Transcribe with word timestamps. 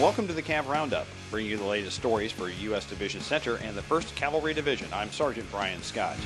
Welcome 0.00 0.26
to 0.26 0.34
the 0.34 0.42
Cav 0.42 0.68
Roundup, 0.68 1.06
bringing 1.30 1.52
you 1.52 1.56
the 1.56 1.64
latest 1.64 1.96
stories 1.96 2.30
for 2.30 2.50
U.S. 2.50 2.84
Division 2.84 3.22
Center 3.22 3.56
and 3.56 3.74
the 3.74 3.80
1st 3.80 4.14
Cavalry 4.14 4.52
Division. 4.52 4.88
I'm 4.92 5.10
Sergeant 5.10 5.50
Brian 5.50 5.82
Scott. 5.82 6.18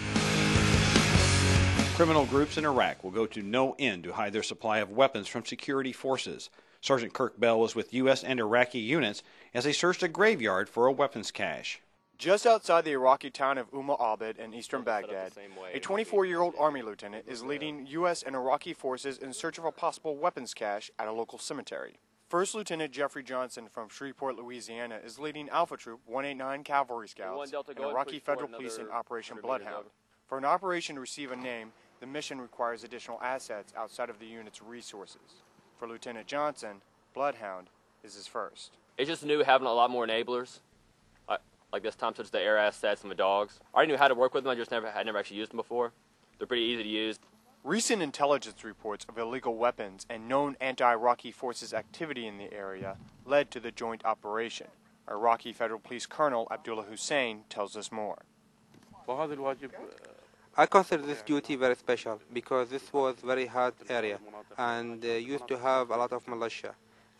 Criminal 1.94 2.26
groups 2.26 2.58
in 2.58 2.64
Iraq 2.64 3.04
will 3.04 3.12
go 3.12 3.26
to 3.26 3.42
no 3.42 3.76
end 3.78 4.02
to 4.02 4.12
hide 4.12 4.32
their 4.32 4.42
supply 4.42 4.78
of 4.78 4.90
weapons 4.90 5.28
from 5.28 5.44
security 5.44 5.92
forces. 5.92 6.50
Sergeant 6.80 7.12
Kirk 7.12 7.38
Bell 7.38 7.60
was 7.60 7.76
with 7.76 7.94
U.S. 7.94 8.24
and 8.24 8.40
Iraqi 8.40 8.80
units 8.80 9.22
as 9.54 9.62
they 9.62 9.72
searched 9.72 10.02
a 10.02 10.08
graveyard 10.08 10.68
for 10.68 10.88
a 10.88 10.92
weapons 10.92 11.30
cache. 11.30 11.80
Just 12.18 12.48
outside 12.48 12.84
the 12.84 12.90
Iraqi 12.90 13.30
town 13.30 13.56
of 13.56 13.68
Umm 13.72 13.90
Abid 13.90 14.38
in 14.38 14.52
eastern 14.52 14.82
Baghdad, 14.82 15.30
a 15.72 15.78
24 15.78 16.26
year 16.26 16.40
old 16.40 16.54
Army 16.58 16.82
lieutenant 16.82 17.24
is 17.28 17.44
leading 17.44 17.86
U.S. 17.86 18.24
and 18.24 18.34
Iraqi 18.34 18.72
forces 18.72 19.16
in 19.16 19.32
search 19.32 19.58
of 19.58 19.64
a 19.64 19.70
possible 19.70 20.16
weapons 20.16 20.54
cache 20.54 20.90
at 20.98 21.06
a 21.06 21.12
local 21.12 21.38
cemetery. 21.38 22.00
First 22.30 22.54
Lieutenant 22.54 22.92
Jeffery 22.92 23.24
Johnson 23.24 23.66
from 23.68 23.88
Shreveport, 23.88 24.36
Louisiana, 24.36 25.00
is 25.04 25.18
leading 25.18 25.48
Alpha 25.48 25.76
Troop 25.76 25.98
189 26.06 26.62
Cavalry 26.62 27.08
Scouts 27.08 27.52
and 27.52 27.78
Iraqi 27.80 28.20
Federal 28.20 28.46
Police 28.46 28.76
in 28.76 28.88
Operation 28.88 29.38
Bloodhound. 29.42 29.86
For 30.28 30.38
an 30.38 30.44
operation 30.44 30.94
to 30.94 31.00
receive 31.00 31.32
a 31.32 31.36
name, 31.36 31.72
the 31.98 32.06
mission 32.06 32.40
requires 32.40 32.84
additional 32.84 33.20
assets 33.20 33.74
outside 33.76 34.10
of 34.10 34.20
the 34.20 34.26
unit's 34.26 34.62
resources. 34.62 35.42
For 35.76 35.88
Lieutenant 35.88 36.28
Johnson, 36.28 36.82
Bloodhound 37.14 37.66
is 38.04 38.14
his 38.14 38.28
first. 38.28 38.76
It's 38.96 39.10
just 39.10 39.24
new 39.24 39.42
having 39.42 39.66
a 39.66 39.72
lot 39.72 39.90
more 39.90 40.06
enablers, 40.06 40.60
I, 41.28 41.38
like 41.72 41.82
this 41.82 41.96
time, 41.96 42.14
such 42.14 42.26
as 42.26 42.30
the 42.30 42.40
air 42.40 42.56
assets 42.56 43.02
and 43.02 43.10
the 43.10 43.16
dogs. 43.16 43.58
I 43.74 43.78
already 43.78 43.90
knew 43.90 43.98
how 43.98 44.06
to 44.06 44.14
work 44.14 44.34
with 44.34 44.44
them. 44.44 44.52
I 44.52 44.54
just 44.54 44.70
never 44.70 44.88
had 44.88 45.04
never 45.04 45.18
actually 45.18 45.38
used 45.38 45.50
them 45.50 45.56
before. 45.56 45.90
They're 46.38 46.46
pretty 46.46 46.62
easy 46.62 46.84
to 46.84 46.88
use. 46.88 47.18
Recent 47.64 48.00
intelligence 48.00 48.64
reports 48.64 49.04
of 49.06 49.18
illegal 49.18 49.54
weapons 49.54 50.06
and 50.08 50.26
known 50.26 50.56
anti-Iraqi 50.62 51.30
forces 51.30 51.74
activity 51.74 52.26
in 52.26 52.38
the 52.38 52.50
area 52.54 52.96
led 53.26 53.50
to 53.50 53.60
the 53.60 53.70
joint 53.70 54.02
operation. 54.06 54.68
Iraqi 55.10 55.52
Federal 55.52 55.78
Police 55.78 56.06
Colonel 56.06 56.48
Abdullah 56.50 56.86
Hussin 56.90 57.42
tells 57.50 57.76
us 57.76 57.92
more. 57.92 58.16
I 60.56 60.66
consider 60.66 61.02
this 61.02 61.20
duty 61.20 61.56
very 61.56 61.76
special 61.76 62.22
because 62.32 62.70
this 62.70 62.90
was 62.94 63.16
very 63.22 63.44
hard 63.44 63.74
area 63.90 64.18
and 64.56 65.04
uh, 65.04 65.08
used 65.08 65.46
to 65.48 65.58
have 65.58 65.90
a 65.90 65.96
lot 65.98 66.12
of 66.12 66.26
militia 66.26 66.74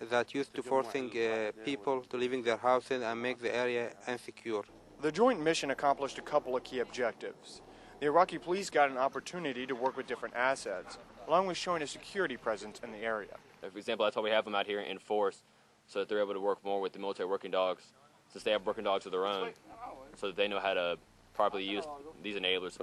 that 0.09 0.35
used 0.35 0.55
to 0.55 0.63
forcing 0.63 1.11
uh, 1.11 1.53
people 1.67 2.01
to 2.09 2.17
leaving 2.17 2.43
their 2.43 2.57
houses 2.57 3.03
and 3.03 3.21
make 3.21 3.41
the 3.41 3.55
area 3.55 3.91
insecure. 4.09 4.63
The 5.03 5.13
joint 5.13 5.41
mission 5.41 5.71
accomplished 5.71 6.17
a 6.17 6.23
couple 6.23 6.57
of 6.57 6.65
key 6.65 6.79
objectives. 6.79 7.61
The 8.01 8.07
Iraqi 8.07 8.39
police 8.39 8.71
got 8.71 8.91
an 8.91 8.97
opportunity 8.97 9.67
to 9.67 9.75
work 9.75 9.95
with 9.95 10.07
different 10.07 10.35
assets, 10.35 10.97
along 11.29 11.47
with 11.47 11.59
showing 11.59 11.83
a 11.83 11.87
security 11.87 12.39
presence 12.39 12.81
in 12.83 12.93
the 12.93 12.99
area. 12.99 13.37
For 13.61 13.77
example, 13.77 14.05
that's 14.07 14.17
why 14.17 14.23
we 14.23 14.31
have 14.31 14.47
them 14.47 14.55
out 14.55 14.67
here 14.67 14.81
in 14.81 14.99
force, 14.99 15.43
so 15.87 15.99
that 15.99 16.09
they're 16.09 16.21
able 16.21 16.33
to 16.33 16.41
work 16.41 16.65
more 16.65 16.81
with 16.81 16.95
the 16.95 16.99
military 16.99 17.29
working 17.29 17.51
dogs, 17.51 17.85
since 18.33 18.43
they 18.43 18.53
have 18.53 18.65
working 18.65 18.85
dogs 18.85 19.05
of 19.05 19.13
their 19.13 19.27
own, 19.27 19.51
so 20.17 20.29
that 20.29 20.37
they 20.37 20.49
know 20.49 20.59
how 20.59 20.73
to 20.73 20.97
properly 21.35 21.65
use 21.65 21.85
these 22.23 22.37
enablers. 22.37 22.79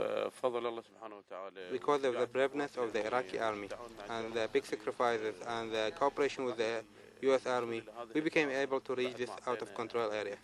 Because 1.72 2.04
of 2.04 2.14
the 2.14 2.28
braveness 2.28 2.78
of 2.78 2.94
the 2.94 3.08
Iraqi 3.08 3.40
army 3.40 3.70
and 4.10 4.34
the 4.34 4.48
big 4.54 4.66
sacrifices 4.68 5.36
and 5.48 5.72
the 5.72 5.92
cooperation 5.96 6.46
with 6.46 6.58
the 6.58 6.84
U.S. 7.22 7.46
Army, 7.46 7.82
we 8.14 8.22
became 8.22 8.50
able 8.50 8.80
to 8.82 8.96
reach 8.96 9.16
this 9.16 9.30
out 9.48 9.62
of 9.62 9.74
control 9.74 10.12
area. 10.12 10.36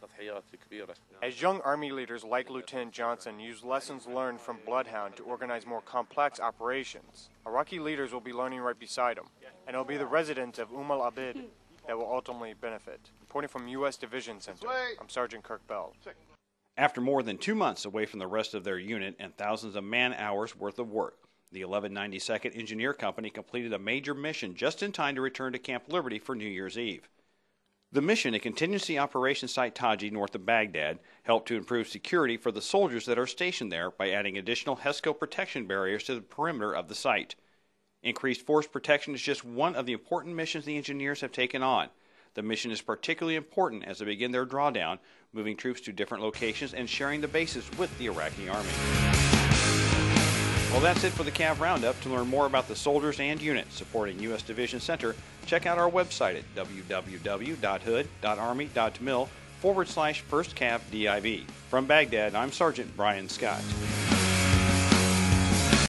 As 1.21 1.41
young 1.41 1.61
Army 1.61 1.91
leaders 1.91 2.23
like 2.23 2.49
Lieutenant 2.49 2.91
Johnson 2.91 3.39
use 3.39 3.63
lessons 3.63 4.07
learned 4.07 4.41
from 4.41 4.57
Bloodhound 4.66 5.16
to 5.17 5.23
organize 5.23 5.66
more 5.66 5.81
complex 5.81 6.39
operations, 6.39 7.29
Iraqi 7.45 7.79
leaders 7.79 8.11
will 8.11 8.21
be 8.21 8.33
learning 8.33 8.61
right 8.61 8.77
beside 8.77 9.17
them, 9.17 9.27
and 9.67 9.75
it'll 9.75 9.85
be 9.85 9.97
the 9.97 10.05
residents 10.05 10.59
of 10.59 10.71
Umm 10.73 10.91
al 10.91 11.11
Abid 11.11 11.44
that 11.88 11.97
will 11.97 12.11
ultimately 12.11 12.53
benefit. 12.53 12.99
Reporting 13.21 13.49
from 13.49 13.67
U.S. 13.67 13.97
Division 13.97 14.39
Center, 14.39 14.67
I'm 14.99 15.09
Sergeant 15.09 15.44
Kirk 15.44 15.66
Bell. 15.67 15.94
After 16.75 17.01
more 17.01 17.21
than 17.21 17.38
two 17.38 17.53
months 17.53 17.85
away 17.85 18.05
from 18.07 18.19
the 18.19 18.27
rest 18.27 18.55
of 18.55 18.63
their 18.63 18.79
unit 18.79 19.16
and 19.19 19.35
thousands 19.38 19.75
of 19.75 19.83
man 19.83 20.13
hours 20.13 20.56
worth 20.56 20.79
of 20.79 20.89
work, 20.89 21.17
the 21.53 21.62
1192nd 21.62 22.58
Engineer 22.58 22.94
Company 22.94 23.30
completed 23.30 23.74
a 23.74 23.80
major 23.80 24.14
mission 24.14 24.56
just 24.56 24.81
in 24.81 24.91
time 24.91 25.16
to 25.16 25.22
return 25.22 25.53
to 25.53 25.59
Camp 25.59 25.84
Liberty 25.88 26.18
for 26.18 26.36
New 26.36 26.47
Year's 26.47 26.78
Eve. 26.78 27.08
The 27.91 28.02
mission, 28.02 28.34
a 28.34 28.40
contingency 28.40 28.97
operations 28.97 29.53
site 29.53 29.75
Taji 29.75 30.09
north 30.09 30.34
of 30.34 30.47
Baghdad, 30.47 30.97
helped 31.22 31.47
to 31.50 31.56
improve 31.56 31.88
security 31.88 32.38
for 32.38 32.52
the 32.52 32.62
soldiers 32.62 33.06
that 33.06 33.19
are 33.19 33.28
stationed 33.28 33.72
there 33.72 33.92
by 33.92 34.09
adding 34.09 34.36
additional 34.36 34.78
HESCO 34.78 35.18
protection 35.18 35.68
barriers 35.68 36.03
to 36.06 36.16
the 36.16 36.22
perimeter 36.22 36.74
of 36.74 36.88
the 36.88 36.96
site. 36.96 37.36
Increased 38.02 38.42
force 38.42 38.66
protection 38.66 39.13
is 39.13 39.22
just 39.22 39.46
one 39.46 39.75
of 39.75 39.86
the 39.86 39.94
important 39.94 40.36
missions 40.36 40.66
the 40.66 40.75
engineers 40.75 41.22
have 41.22 41.31
taken 41.31 41.62
on. 41.62 41.90
The 42.34 42.42
mission 42.42 42.72
is 42.72 42.81
particularly 42.81 43.36
important 43.36 43.86
as 43.86 44.00
they 44.00 44.06
begin 44.06 44.31
their 44.31 44.47
drawdown, 44.47 44.97
moving 45.31 45.56
troops 45.56 45.81
to 45.81 45.94
different 45.94 46.24
locations 46.24 46.74
and 46.74 46.90
sharing 46.90 47.22
the 47.22 47.28
bases 47.28 47.69
with 47.78 47.96
the 48.00 48.08
Iraqi 48.08 48.50
army. 48.50 49.22
Well, 50.73 50.81
that's 50.81 51.03
it 51.03 51.13
for 51.13 51.22
the 51.22 51.29
CAV 51.29 51.61
Roundup. 51.61 52.01
To 52.01 52.09
learn 52.09 52.28
more 52.28 52.47
about 52.47 52.67
the 52.67 52.75
soldiers 52.75 53.19
and 53.19 53.39
units 53.39 53.75
supporting 53.75 54.17
U.S. 54.22 54.41
Division 54.41 54.79
Center, 54.79 55.16
check 55.45 55.67
out 55.67 55.78
our 55.78 55.91
website 55.91 56.35
at 56.35 56.56
www.hood.army.mil 56.56 59.29
forward 59.59 59.88
slash 59.88 60.25
1st 60.25 60.56
Cav 60.56 60.79
DIV. 60.91 61.44
From 61.69 61.85
Baghdad, 61.85 62.33
I'm 62.33 62.51
Sergeant 62.51 62.97
Brian 62.97 63.29
Scott. 63.29 63.62